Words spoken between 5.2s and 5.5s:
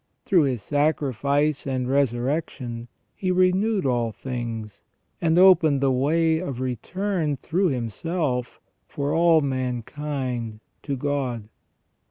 and